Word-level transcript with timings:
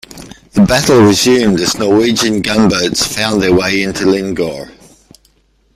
The 0.53 0.65
battle 0.65 1.03
resumed 1.03 1.59
as 1.59 1.77
Norwegian 1.77 2.41
gunboats 2.41 3.05
found 3.05 3.39
their 3.39 3.53
way 3.53 3.83
into 3.83 4.05
Lyngør. 4.05 4.71